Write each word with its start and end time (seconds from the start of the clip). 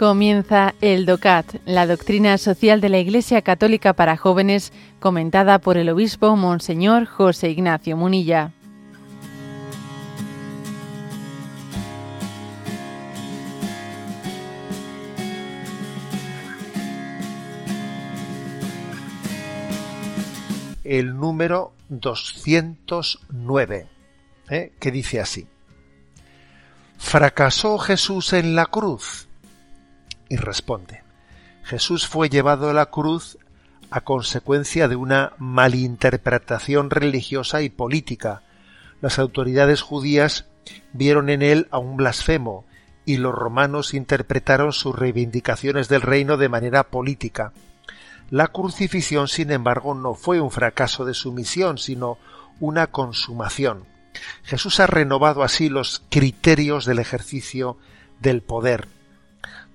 Comienza 0.00 0.74
el 0.80 1.04
DOCAT, 1.04 1.56
la 1.66 1.86
doctrina 1.86 2.38
social 2.38 2.80
de 2.80 2.88
la 2.88 2.98
Iglesia 3.00 3.42
Católica 3.42 3.92
para 3.92 4.16
jóvenes, 4.16 4.72
comentada 4.98 5.58
por 5.58 5.76
el 5.76 5.90
obispo 5.90 6.36
Monseñor 6.36 7.04
José 7.04 7.50
Ignacio 7.50 7.98
Munilla. 7.98 8.54
El 20.82 21.14
número 21.18 21.74
209, 21.90 23.86
¿eh? 24.48 24.72
que 24.80 24.90
dice 24.90 25.20
así. 25.20 25.46
¿Fracasó 26.96 27.76
Jesús 27.76 28.32
en 28.32 28.54
la 28.54 28.64
cruz? 28.64 29.26
Y 30.30 30.36
responde. 30.36 31.02
Jesús 31.62 32.06
fue 32.06 32.30
llevado 32.30 32.70
a 32.70 32.72
la 32.72 32.86
cruz 32.86 33.36
a 33.90 34.00
consecuencia 34.00 34.88
de 34.88 34.96
una 34.96 35.32
malinterpretación 35.38 36.88
religiosa 36.88 37.60
y 37.60 37.68
política. 37.68 38.42
Las 39.02 39.18
autoridades 39.18 39.82
judías 39.82 40.46
vieron 40.92 41.28
en 41.28 41.42
él 41.42 41.68
a 41.70 41.78
un 41.78 41.96
blasfemo 41.96 42.64
y 43.04 43.16
los 43.16 43.34
romanos 43.34 43.92
interpretaron 43.92 44.72
sus 44.72 44.96
reivindicaciones 44.96 45.88
del 45.88 46.02
reino 46.02 46.36
de 46.36 46.48
manera 46.48 46.84
política. 46.84 47.52
La 48.30 48.46
crucifixión, 48.46 49.26
sin 49.26 49.50
embargo, 49.50 49.94
no 49.94 50.14
fue 50.14 50.40
un 50.40 50.52
fracaso 50.52 51.04
de 51.04 51.14
su 51.14 51.32
misión, 51.32 51.78
sino 51.78 52.18
una 52.60 52.86
consumación. 52.86 53.84
Jesús 54.44 54.78
ha 54.78 54.86
renovado 54.86 55.42
así 55.42 55.68
los 55.68 56.02
criterios 56.10 56.84
del 56.84 57.00
ejercicio 57.00 57.78
del 58.20 58.42
poder 58.42 58.86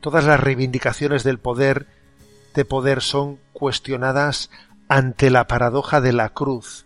todas 0.06 0.26
las 0.26 0.40
reivindicaciones 0.40 1.24
del 1.24 1.40
poder 1.40 1.88
de 2.54 2.64
poder 2.64 3.02
son 3.02 3.40
cuestionadas 3.54 4.52
ante 4.88 5.32
la 5.32 5.48
paradoja 5.48 6.00
de 6.00 6.14
la 6.14 6.30
cruz. 6.30 6.86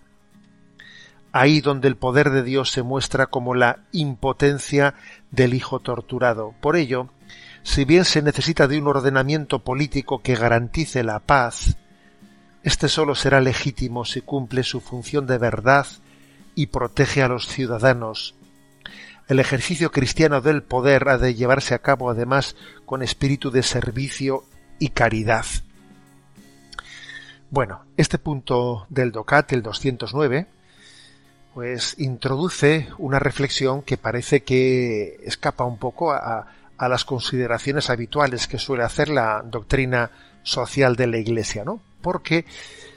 Ahí 1.34 1.60
donde 1.60 1.90
el 1.90 1.98
poder 1.98 2.30
de 2.30 2.44
Dios 2.44 2.72
se 2.72 2.82
muestra 2.82 3.26
como 3.26 3.56
la 3.56 3.80
impotencia 3.92 4.94
del 5.32 5.54
Hijo 5.54 5.82
torturado. 5.82 6.54
Por 6.62 6.78
ello, 6.78 7.10
si 7.62 7.84
bien 7.84 8.06
se 8.06 8.22
necesita 8.22 8.70
de 8.70 8.80
un 8.80 8.88
ordenamiento 8.88 9.66
político 9.66 10.22
que 10.22 10.36
garantice 10.36 11.04
la 11.04 11.20
paz, 11.20 11.76
este 12.64 12.88
solo 12.88 13.16
será 13.16 13.42
legítimo 13.42 14.06
si 14.06 14.22
cumple 14.22 14.64
su 14.64 14.80
función 14.80 15.28
de 15.28 15.40
verdad 15.40 15.88
y 16.56 16.68
protege 16.68 17.22
a 17.22 17.28
los 17.28 17.48
ciudadanos, 17.50 18.36
el 19.30 19.40
ejercicio 19.40 19.92
cristiano 19.92 20.42
del 20.42 20.64
poder 20.64 21.08
ha 21.08 21.20
de 21.20 21.36
llevarse 21.36 21.76
a 21.76 21.80
cabo 21.80 22.10
además 22.10 22.56
con 22.86 23.04
espíritu 23.04 23.52
de 23.52 23.62
servicio 23.62 24.44
y 24.80 24.90
caridad. 24.90 25.46
Bueno, 27.52 27.86
este 27.96 28.18
punto 28.18 28.88
del 28.90 29.12
DOCAT, 29.12 29.54
el 29.54 29.62
209, 29.62 30.48
pues 31.54 31.94
introduce 32.00 32.90
una 32.98 33.20
reflexión 33.20 33.84
que 33.84 33.98
parece 33.98 34.42
que 34.42 35.20
escapa 35.24 35.64
un 35.64 35.78
poco 35.78 36.12
a, 36.12 36.48
las 36.80 37.06
consideraciones 37.06 37.90
habituales 37.92 38.48
que 38.48 38.58
suele 38.58 38.84
hacer 38.84 39.10
la 39.10 39.44
doctrina 39.46 40.10
social 40.42 40.96
de 40.96 41.08
la 41.08 41.18
Iglesia, 41.18 41.64
¿no? 41.64 41.82
Porque 42.02 42.46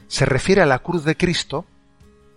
se 0.06 0.24
refiere 0.24 0.62
a 0.62 0.66
la 0.66 0.78
cruz 0.78 1.04
de 1.04 1.16
Cristo, 1.16 1.66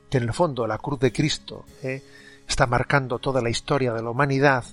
que 0.09 0.17
en 0.17 0.23
el 0.23 0.33
fondo 0.33 0.67
la 0.67 0.79
cruz 0.79 0.99
de 0.99 1.13
Cristo 1.13 1.65
¿eh? 1.83 2.01
Está 2.47 2.67
marcando 2.67 3.19
toda 3.19 3.41
la 3.41 3.49
historia 3.49 3.93
de 3.93 4.03
la 4.03 4.09
humanidad 4.09 4.63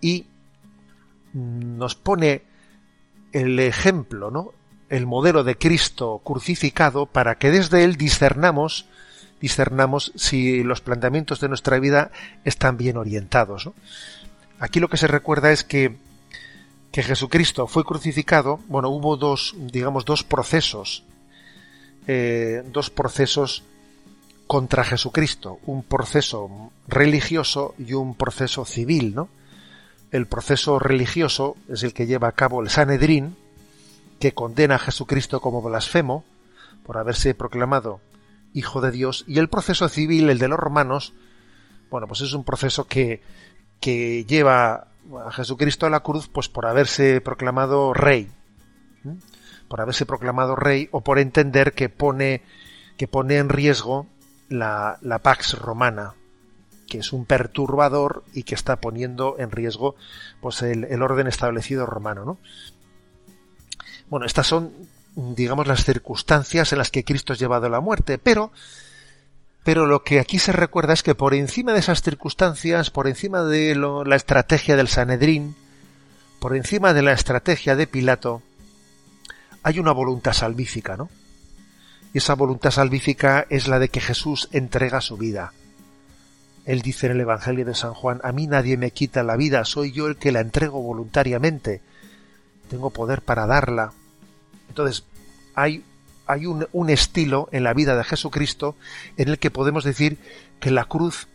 y 0.00 0.26
nos 1.32 1.94
pone 1.94 2.42
el 3.32 3.58
ejemplo, 3.58 4.30
¿no? 4.30 4.52
el 4.88 5.06
modelo 5.06 5.42
de 5.44 5.56
Cristo 5.56 6.20
crucificado 6.24 7.06
para 7.06 7.36
que 7.36 7.50
desde 7.50 7.84
él 7.84 7.96
discernamos 7.96 8.86
discernamos 9.40 10.12
si 10.14 10.62
los 10.62 10.80
planteamientos 10.80 11.38
de 11.38 11.48
nuestra 11.48 11.78
vida 11.78 12.10
están 12.44 12.78
bien 12.78 12.96
orientados. 12.96 13.68
Aquí 14.58 14.80
lo 14.80 14.88
que 14.88 14.96
se 14.96 15.06
recuerda 15.06 15.52
es 15.52 15.64
que, 15.64 15.96
que 16.90 17.02
Jesucristo 17.02 17.66
fue 17.66 17.84
crucificado, 17.84 18.60
bueno, 18.68 18.88
hubo 18.88 19.18
dos, 19.18 19.54
digamos, 19.58 20.06
dos 20.06 20.24
procesos, 20.24 21.04
eh, 22.06 22.62
dos 22.72 22.88
procesos 22.88 23.64
contra 24.46 24.84
Jesucristo, 24.84 25.58
un 25.66 25.82
proceso 25.82 26.70
religioso 26.86 27.74
y 27.78 27.94
un 27.94 28.14
proceso 28.14 28.64
civil, 28.64 29.14
¿no? 29.14 29.28
El 30.10 30.26
proceso 30.26 30.78
religioso 30.78 31.56
es 31.68 31.82
el 31.82 31.92
que 31.92 32.06
lleva 32.06 32.28
a 32.28 32.32
cabo 32.32 32.62
el 32.62 32.70
Sanedrín, 32.70 33.36
que 34.20 34.32
condena 34.32 34.76
a 34.76 34.78
Jesucristo 34.78 35.40
como 35.40 35.62
blasfemo 35.62 36.24
por 36.84 36.98
haberse 36.98 37.34
proclamado 37.34 38.00
hijo 38.52 38.80
de 38.80 38.92
Dios, 38.92 39.24
y 39.26 39.38
el 39.38 39.48
proceso 39.48 39.88
civil, 39.88 40.30
el 40.30 40.38
de 40.38 40.46
los 40.46 40.58
romanos, 40.58 41.12
bueno, 41.90 42.06
pues 42.06 42.20
es 42.20 42.32
un 42.34 42.44
proceso 42.44 42.86
que, 42.86 43.20
que 43.80 44.24
lleva 44.24 44.88
a 45.26 45.32
Jesucristo 45.32 45.86
a 45.86 45.90
la 45.90 46.00
cruz, 46.00 46.28
pues 46.28 46.48
por 46.48 46.66
haberse 46.66 47.20
proclamado 47.20 47.92
rey, 47.92 48.30
por 49.68 49.80
haberse 49.80 50.06
proclamado 50.06 50.54
rey 50.54 50.88
o 50.92 51.00
por 51.00 51.18
entender 51.18 51.72
que 51.72 51.88
pone 51.88 52.42
que 52.96 53.08
pone 53.08 53.38
en 53.38 53.48
riesgo 53.48 54.06
la, 54.54 55.20
Pax 55.22 55.58
Romana, 55.58 56.14
que 56.88 56.98
es 56.98 57.12
un 57.12 57.24
perturbador 57.24 58.24
y 58.32 58.44
que 58.44 58.54
está 58.54 58.76
poniendo 58.76 59.36
en 59.38 59.50
riesgo 59.50 59.96
pues 60.40 60.62
el, 60.62 61.02
orden 61.02 61.26
establecido 61.26 61.86
romano. 61.86 62.24
¿no? 62.24 62.38
Bueno, 64.08 64.26
estas 64.26 64.46
son, 64.46 64.72
digamos, 65.14 65.66
las 65.66 65.84
circunstancias 65.84 66.72
en 66.72 66.78
las 66.78 66.90
que 66.90 67.04
Cristo 67.04 67.32
es 67.32 67.38
llevado 67.38 67.66
a 67.66 67.70
la 67.70 67.80
muerte, 67.80 68.18
pero, 68.18 68.52
pero 69.62 69.86
lo 69.86 70.02
que 70.04 70.20
aquí 70.20 70.38
se 70.38 70.52
recuerda 70.52 70.92
es 70.92 71.02
que 71.02 71.14
por 71.14 71.34
encima 71.34 71.72
de 71.72 71.80
esas 71.80 72.02
circunstancias, 72.02 72.90
por 72.90 73.08
encima 73.08 73.42
de 73.42 73.74
la 73.74 74.16
estrategia 74.16 74.76
del 74.76 74.88
Sanedrín, 74.88 75.56
por 76.38 76.54
encima 76.54 76.92
de 76.92 77.02
la 77.02 77.12
estrategia 77.12 77.74
de 77.74 77.86
Pilato, 77.86 78.42
hay 79.62 79.78
una 79.78 79.92
voluntad 79.92 80.34
salvífica, 80.34 80.96
¿no? 80.96 81.08
Y 82.14 82.18
esa 82.18 82.34
voluntad 82.34 82.70
salvífica 82.70 83.44
es 83.50 83.66
la 83.66 83.80
de 83.80 83.88
que 83.88 84.00
Jesús 84.00 84.48
entrega 84.52 85.00
su 85.00 85.16
vida. 85.16 85.52
Él 86.64 86.80
dice 86.80 87.06
en 87.06 87.12
el 87.12 87.20
Evangelio 87.20 87.64
de 87.64 87.74
San 87.74 87.92
Juan, 87.92 88.20
a 88.22 88.30
mí 88.30 88.46
nadie 88.46 88.76
me 88.76 88.92
quita 88.92 89.24
la 89.24 89.36
vida, 89.36 89.64
soy 89.64 89.90
yo 89.90 90.06
el 90.06 90.16
que 90.16 90.30
la 90.30 90.38
entrego 90.38 90.80
voluntariamente. 90.80 91.82
Tengo 92.70 92.90
poder 92.90 93.20
para 93.20 93.46
darla. 93.46 93.92
Entonces, 94.68 95.04
hay, 95.56 95.84
un 96.72 96.88
estilo 96.88 97.48
en 97.50 97.64
la 97.64 97.74
vida 97.74 97.96
de 97.96 98.04
Jesucristo 98.04 98.76
en 99.16 99.28
el 99.28 99.40
que 99.40 99.50
podemos 99.50 99.82
decir 99.82 100.16
que 100.60 100.70
la 100.70 100.84
cruz 100.84 101.26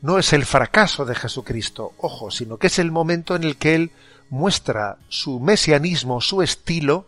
no 0.00 0.18
es 0.18 0.32
el 0.32 0.46
fracaso 0.46 1.04
de 1.04 1.14
Jesucristo, 1.14 1.92
ojo, 1.98 2.30
sino 2.30 2.56
que 2.56 2.68
es 2.68 2.78
el 2.78 2.90
momento 2.90 3.36
en 3.36 3.44
el 3.44 3.56
que 3.56 3.74
Él 3.74 3.90
muestra 4.30 4.96
su 5.08 5.38
mesianismo, 5.38 6.22
su 6.22 6.40
estilo, 6.40 7.06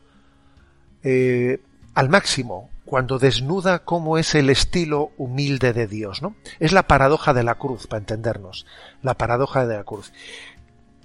eh, 1.02 1.60
al 1.94 2.10
máximo, 2.10 2.70
cuando 2.86 3.18
desnuda 3.18 3.80
cómo 3.80 4.16
es 4.16 4.34
el 4.34 4.48
estilo 4.48 5.10
humilde 5.18 5.72
de 5.72 5.88
Dios, 5.88 6.22
¿no? 6.22 6.36
Es 6.60 6.72
la 6.72 6.86
paradoja 6.86 7.34
de 7.34 7.42
la 7.42 7.56
cruz, 7.56 7.86
para 7.88 7.98
entendernos. 7.98 8.64
La 9.02 9.14
paradoja 9.18 9.66
de 9.66 9.76
la 9.76 9.84
cruz. 9.84 10.12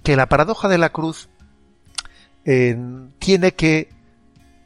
Que 0.04 0.16
la 0.16 0.26
paradoja 0.26 0.68
de 0.68 0.78
la 0.78 0.90
cruz 0.90 1.28
eh, 2.44 2.76
tiene 3.18 3.52
que 3.54 3.90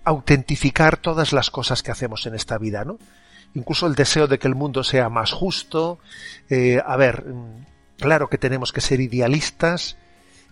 autentificar 0.04 0.98
todas 0.98 1.32
las 1.32 1.50
cosas 1.50 1.82
que 1.82 1.90
hacemos 1.90 2.26
en 2.26 2.34
esta 2.34 2.58
vida, 2.58 2.84
¿no? 2.84 2.98
Incluso 3.54 3.86
el 3.86 3.94
deseo 3.94 4.26
de 4.26 4.38
que 4.38 4.46
el 4.46 4.54
mundo 4.54 4.84
sea 4.84 5.08
más 5.08 5.32
justo. 5.32 5.98
Eh, 6.50 6.80
a 6.84 6.96
ver, 6.96 7.24
mm, 7.26 7.64
claro 7.98 8.28
que 8.28 8.36
tenemos 8.36 8.72
que 8.72 8.82
ser 8.82 9.00
idealistas 9.00 9.96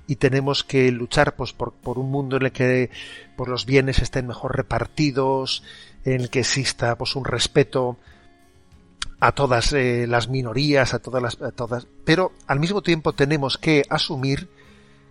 y 0.07 0.17
tenemos 0.17 0.65
que 0.65 0.91
luchar 0.93 1.35
pues, 1.37 1.53
por, 1.53 1.73
por 1.73 1.99
un 1.99 2.11
mundo 2.11 2.37
en 2.37 2.47
el 2.47 2.53
que 2.53 2.91
pues, 3.37 3.49
los 3.49 3.67
bienes 3.67 4.01
estén 4.01 4.27
mejor 4.27 4.57
repartidos, 4.57 5.63
en 6.05 6.21
el 6.21 6.31
que 6.31 6.41
exista 6.41 6.97
pues 6.97 7.17
un 7.17 7.25
respeto 7.25 7.97
a 9.21 9.33
todas 9.33 9.73
eh, 9.73 10.07
las 10.07 10.29
minorías, 10.29 10.93
a 10.93 10.99
todas 10.99 11.23
las, 11.23 11.41
a 11.41 11.51
todas, 11.51 11.87
pero 12.05 12.33
al 12.47 12.61
mismo 12.61 12.83
tiempo 12.83 13.15
tenemos 13.15 13.57
que 13.57 13.83
asumir 13.89 14.51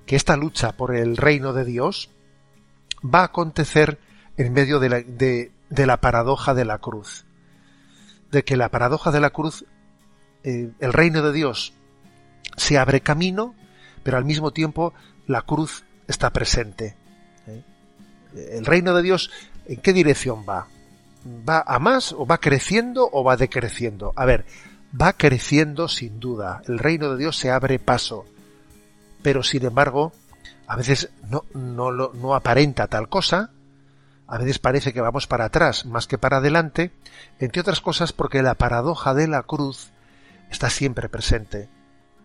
que 0.06 0.16
esta 0.16 0.38
lucha 0.38 0.74
por 0.74 0.96
el 0.96 1.18
reino 1.18 1.54
de 1.54 1.66
Dios 1.66 2.10
va 3.04 3.22
a 3.22 3.26
acontecer 3.26 4.00
en 4.38 4.54
medio 4.54 4.80
de 4.80 4.90
la, 4.90 5.02
de, 5.02 5.52
de 5.70 5.86
la 5.88 5.98
paradoja 5.98 6.54
de 6.54 6.66
la 6.66 6.78
cruz, 6.78 7.26
de 8.32 8.44
que 8.44 8.58
la 8.58 8.70
paradoja 8.70 9.12
de 9.12 9.20
la 9.20 9.32
cruz, 9.32 9.66
eh, 10.44 10.72
el 10.80 10.94
reino 10.94 11.22
de 11.24 11.34
Dios 11.34 11.74
se 12.58 12.78
abre 12.78 13.02
camino, 13.02 13.56
pero 14.04 14.18
al 14.18 14.26
mismo 14.26 14.52
tiempo 14.52 14.94
la 15.28 15.42
cruz 15.42 15.86
está 16.08 16.32
presente. 16.32 16.96
¿eh? 17.48 17.64
El 18.36 18.66
reino 18.66 18.94
de 18.94 19.02
Dios, 19.02 19.32
¿en 19.66 19.78
qué 19.82 19.94
dirección 19.94 20.46
va? 20.48 20.68
¿Va 21.48 21.64
a 21.66 21.80
más 21.80 22.12
o 22.12 22.26
va 22.26 22.38
creciendo 22.40 23.10
o 23.12 23.24
va 23.24 23.38
decreciendo? 23.38 24.14
A 24.16 24.26
ver, 24.26 24.46
va 25.00 25.14
creciendo 25.14 25.88
sin 25.88 26.20
duda. 26.20 26.62
El 26.68 26.80
reino 26.80 27.12
de 27.12 27.18
Dios 27.18 27.38
se 27.38 27.50
abre 27.50 27.80
paso. 27.80 28.26
Pero 29.22 29.42
sin 29.42 29.66
embargo, 29.66 30.12
a 30.68 30.76
veces 30.76 31.10
no, 31.30 31.46
no, 31.54 31.92
no 31.92 32.36
aparenta 32.36 32.88
tal 32.88 33.08
cosa, 33.08 33.52
a 34.28 34.38
veces 34.38 34.60
parece 34.60 34.94
que 34.94 35.02
vamos 35.02 35.28
para 35.28 35.46
atrás 35.46 35.86
más 35.86 36.08
que 36.08 36.18
para 36.18 36.38
adelante, 36.38 36.92
entre 37.40 37.62
otras 37.62 37.82
cosas 37.82 38.14
porque 38.14 38.42
la 38.42 38.56
paradoja 38.56 39.14
de 39.14 39.28
la 39.28 39.44
cruz 39.44 39.92
está 40.50 40.70
siempre 40.70 41.10
presente. 41.10 41.70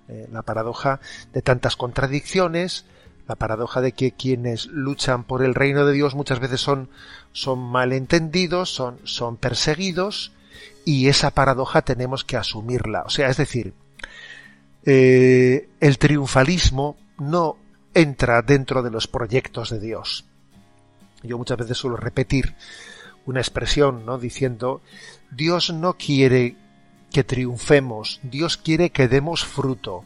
Eh, 0.09 0.29
la 0.33 0.43
paradoja 0.43 1.01
de 1.33 1.43
tantas 1.43 1.77
contradicciones, 1.77 2.87
la 3.27 3.37
paradoja 3.37 3.83
de 3.83 3.93
que 3.93 4.13
quienes 4.13 4.67
luchan 4.67 5.25
por 5.25 5.43
el 5.43 5.55
reino 5.55 5.85
de 5.85 5.93
Dios 5.93 6.15
muchas 6.15 6.41
veces 6.41 6.61
son, 6.61 6.89
son 7.33 7.59
malentendidos, 7.59 8.71
son, 8.75 8.99
son 9.05 9.37
perseguidos, 9.37 10.33
y 10.85 11.09
esa 11.09 11.31
paradoja 11.31 11.83
tenemos 11.83 12.25
que 12.25 12.39
asumirla. 12.39 13.03
O 13.03 13.11
sea, 13.11 13.29
es 13.29 13.37
decir, 13.37 13.75
eh, 14.85 15.69
el 15.81 15.99
triunfalismo 15.99 16.97
no 17.19 17.59
entra 17.93 18.41
dentro 18.41 18.83
de 18.83 18.91
los 18.91 19.07
proyectos 19.07 19.71
de 19.71 19.81
Dios. 19.81 20.25
Yo 21.23 21.37
muchas 21.37 21.59
veces 21.59 21.77
suelo 21.77 21.97
repetir 21.97 22.55
una 23.27 23.41
expresión, 23.41 24.07
¿no? 24.07 24.19
Diciendo, 24.19 24.81
Dios 25.31 25.73
no 25.73 25.95
quiere 25.99 26.57
que 27.13 27.25
triunfemos, 27.25 28.21
Dios 28.23 28.57
quiere 28.57 28.91
que 28.91 29.09
demos 29.09 29.45
fruto, 29.45 30.05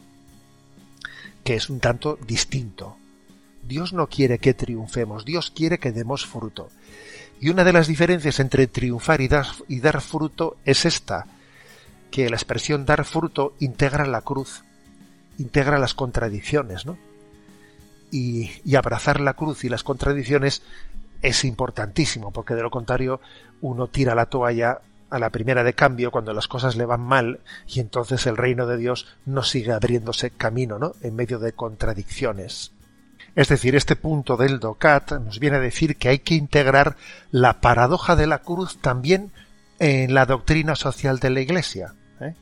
que 1.43 1.55
es 1.55 1.69
un 1.69 1.79
tanto 1.79 2.17
distinto. 2.25 2.97
Dios 3.63 3.93
no 3.93 4.07
quiere 4.07 4.39
que 4.39 4.53
triunfemos, 4.53 5.25
Dios 5.25 5.51
quiere 5.51 5.79
que 5.79 5.91
demos 5.91 6.25
fruto. 6.25 6.69
Y 7.39 7.49
una 7.49 7.63
de 7.63 7.73
las 7.73 7.87
diferencias 7.87 8.39
entre 8.39 8.67
triunfar 8.67 9.21
y 9.21 9.27
dar, 9.27 10.01
fruto 10.01 10.57
es 10.65 10.85
esta, 10.85 11.25
que 12.11 12.29
la 12.29 12.35
expresión 12.35 12.85
dar 12.85 13.05
fruto 13.05 13.53
integra 13.59 14.05
la 14.05 14.21
cruz, 14.21 14.63
integra 15.37 15.79
las 15.79 15.93
contradicciones, 15.93 16.85
¿no? 16.85 16.97
Y 18.11 18.75
abrazar 18.75 19.19
la 19.19 19.33
cruz 19.33 19.63
y 19.63 19.69
las 19.69 19.83
contradicciones 19.83 20.61
es 21.23 21.43
importantísimo, 21.45 22.31
porque 22.31 22.53
de 22.53 22.61
lo 22.61 22.69
contrario 22.69 23.19
uno 23.61 23.87
tira 23.87 24.13
la 24.13 24.27
toalla 24.27 24.81
a 25.13 25.19
la 25.19 25.29
primera 25.29 25.63
de 25.63 25.75
cambio 25.75 26.09
cuando 26.09 26.33
las 26.33 26.47
cosas 26.47 26.75
le 26.75 26.85
van 26.85 27.01
mal 27.01 27.41
y 27.67 27.79
entonces 27.79 28.25
el 28.25 28.35
reino 28.35 28.65
de 28.65 28.77
Dios 28.77 29.05
no 29.27 29.43
sigue 29.43 29.71
abriéndose 29.71 30.31
camino, 30.31 30.79
¿no? 30.79 30.93
En 31.03 31.15
medio 31.15 31.37
de 31.37 31.53
contradicciones. 31.53 32.71
Es 33.35 33.47
decir, 33.47 33.75
este 33.75 33.95
punto 33.95 34.37
del 34.37 34.59
DOCAT 34.59 35.11
nos 35.19 35.39
viene 35.39 35.57
a 35.57 35.59
decir 35.59 35.97
que 35.97 36.09
hay 36.09 36.19
que 36.19 36.33
integrar 36.33 36.97
la 37.29 37.61
paradoja 37.61 38.15
de 38.15 38.25
la 38.25 38.39
cruz 38.39 38.79
también 38.79 39.31
en 39.77 40.15
la 40.15 40.25
doctrina 40.25 40.75
social 40.75 41.19
de 41.19 41.29
la 41.29 41.41
Iglesia. 41.41 41.93
¿eh? 42.19 42.33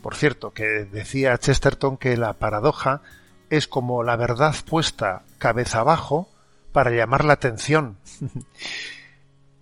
Por 0.00 0.14
cierto, 0.14 0.54
que 0.54 0.64
decía 0.90 1.36
Chesterton 1.36 1.98
que 1.98 2.16
la 2.16 2.32
paradoja 2.32 3.02
es 3.50 3.68
como 3.68 4.02
la 4.02 4.16
verdad 4.16 4.54
puesta 4.66 5.24
cabeza 5.36 5.80
abajo 5.80 6.30
para 6.72 6.92
llamar 6.92 7.26
la 7.26 7.34
atención. 7.34 7.98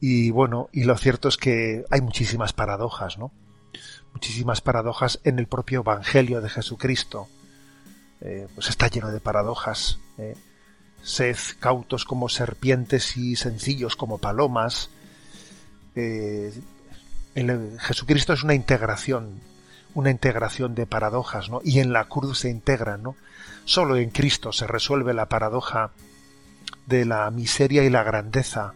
y 0.06 0.30
bueno, 0.30 0.68
y 0.70 0.84
lo 0.84 0.98
cierto 0.98 1.28
es 1.28 1.38
que 1.38 1.86
hay 1.88 2.02
muchísimas 2.02 2.52
paradojas, 2.52 3.16
¿no? 3.16 3.32
Muchísimas 4.12 4.60
paradojas 4.60 5.18
en 5.24 5.38
el 5.38 5.46
propio 5.46 5.80
Evangelio 5.80 6.42
de 6.42 6.50
Jesucristo. 6.50 7.26
Eh, 8.20 8.46
pues 8.54 8.68
está 8.68 8.88
lleno 8.88 9.10
de 9.10 9.20
paradojas. 9.20 9.98
¿eh? 10.18 10.36
Sed 11.02 11.38
cautos 11.58 12.04
como 12.04 12.28
serpientes 12.28 13.16
y 13.16 13.34
sencillos 13.36 13.96
como 13.96 14.18
palomas. 14.18 14.90
Eh, 15.96 16.52
Jesucristo 17.78 18.34
es 18.34 18.42
una 18.42 18.52
integración, 18.52 19.40
una 19.94 20.10
integración 20.10 20.74
de 20.74 20.84
paradojas, 20.84 21.48
¿no? 21.48 21.62
Y 21.64 21.78
en 21.78 21.94
la 21.94 22.04
cruz 22.10 22.40
se 22.40 22.50
integran, 22.50 23.02
¿no? 23.02 23.16
Solo 23.64 23.96
en 23.96 24.10
Cristo 24.10 24.52
se 24.52 24.66
resuelve 24.66 25.14
la 25.14 25.30
paradoja 25.30 25.92
de 26.84 27.06
la 27.06 27.30
miseria 27.30 27.84
y 27.84 27.88
la 27.88 28.02
grandeza, 28.02 28.74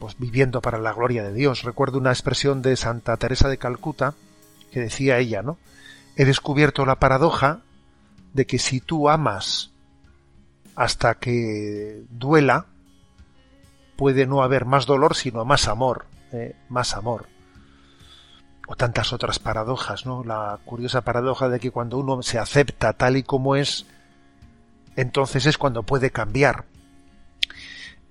pues 0.00 0.16
viviendo 0.18 0.60
para 0.62 0.78
la 0.78 0.94
gloria 0.94 1.22
de 1.22 1.34
Dios. 1.34 1.62
Recuerdo 1.62 1.98
una 1.98 2.10
expresión 2.10 2.62
de 2.62 2.74
Santa 2.74 3.16
Teresa 3.18 3.48
de 3.48 3.58
Calcuta 3.58 4.14
que 4.72 4.80
decía 4.80 5.18
ella, 5.18 5.42
¿no? 5.42 5.58
He 6.16 6.24
descubierto 6.24 6.86
la 6.86 6.98
paradoja 6.98 7.60
de 8.32 8.46
que 8.46 8.58
si 8.58 8.80
tú 8.80 9.10
amas 9.10 9.70
hasta 10.74 11.16
que 11.16 12.02
duela, 12.10 12.66
puede 13.96 14.26
no 14.26 14.42
haber 14.42 14.64
más 14.64 14.86
dolor, 14.86 15.14
sino 15.14 15.44
más 15.44 15.68
amor, 15.68 16.06
eh, 16.32 16.56
más 16.70 16.94
amor. 16.94 17.26
O 18.66 18.76
tantas 18.76 19.12
otras 19.12 19.38
paradojas, 19.38 20.06
¿no? 20.06 20.24
La 20.24 20.58
curiosa 20.64 21.02
paradoja 21.02 21.50
de 21.50 21.60
que 21.60 21.70
cuando 21.70 21.98
uno 21.98 22.22
se 22.22 22.38
acepta 22.38 22.94
tal 22.94 23.18
y 23.18 23.22
como 23.22 23.56
es, 23.56 23.84
entonces 24.96 25.44
es 25.44 25.58
cuando 25.58 25.82
puede 25.82 26.10
cambiar. 26.10 26.64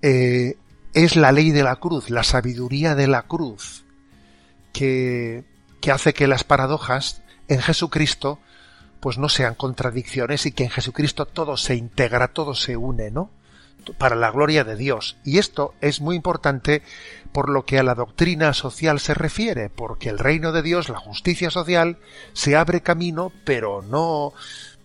Eh, 0.02 0.56
es 0.94 1.16
la 1.16 1.32
ley 1.32 1.50
de 1.50 1.62
la 1.62 1.76
cruz, 1.76 2.10
la 2.10 2.22
sabiduría 2.22 2.94
de 2.94 3.06
la 3.06 3.22
cruz, 3.22 3.84
que, 4.72 5.44
que 5.80 5.90
hace 5.90 6.14
que 6.14 6.26
las 6.26 6.44
paradojas 6.44 7.22
en 7.48 7.60
Jesucristo 7.60 8.38
pues 9.00 9.18
no 9.18 9.28
sean 9.28 9.54
contradicciones 9.54 10.46
y 10.46 10.52
que 10.52 10.64
en 10.64 10.70
Jesucristo 10.70 11.26
todo 11.26 11.56
se 11.56 11.74
integra, 11.74 12.28
todo 12.28 12.54
se 12.54 12.76
une, 12.76 13.10
¿no? 13.10 13.30
Para 13.96 14.14
la 14.14 14.30
gloria 14.30 14.62
de 14.62 14.76
Dios. 14.76 15.16
Y 15.24 15.38
esto 15.38 15.74
es 15.80 16.02
muy 16.02 16.16
importante 16.16 16.82
por 17.32 17.48
lo 17.48 17.64
que 17.64 17.78
a 17.78 17.82
la 17.82 17.94
doctrina 17.94 18.52
social 18.52 19.00
se 19.00 19.14
refiere, 19.14 19.70
porque 19.70 20.10
el 20.10 20.18
reino 20.18 20.52
de 20.52 20.62
Dios, 20.62 20.90
la 20.90 20.98
justicia 20.98 21.50
social, 21.50 21.96
se 22.34 22.56
abre 22.56 22.82
camino, 22.82 23.32
pero 23.44 23.80
no 23.80 24.34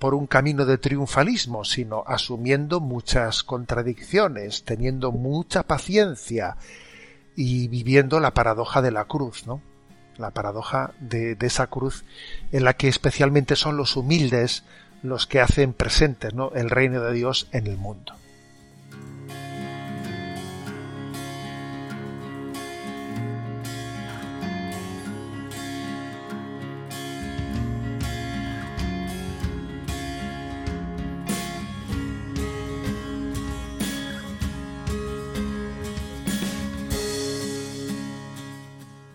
por 0.05 0.13
un 0.13 0.27
camino 0.27 0.67
de 0.67 0.77
triunfalismo, 0.77 1.65
sino 1.65 2.03
asumiendo 2.05 2.79
muchas 2.79 3.41
contradicciones, 3.41 4.63
teniendo 4.63 5.11
mucha 5.11 5.63
paciencia 5.63 6.57
y 7.35 7.67
viviendo 7.69 8.19
la 8.19 8.35
paradoja 8.35 8.83
de 8.83 8.91
la 8.91 9.05
cruz, 9.05 9.47
¿no? 9.47 9.63
La 10.17 10.29
paradoja 10.29 10.91
de, 10.99 11.35
esa 11.41 11.65
cruz 11.65 12.05
en 12.51 12.65
la 12.65 12.73
que 12.73 12.87
especialmente 12.87 13.55
son 13.55 13.77
los 13.77 13.95
humildes 13.95 14.63
los 15.01 15.25
que 15.25 15.41
hacen 15.41 15.73
presentes 15.73 16.35
el 16.53 16.69
reino 16.69 17.01
de 17.01 17.11
Dios 17.11 17.47
en 17.51 17.65
el 17.65 17.77
mundo. 17.77 18.13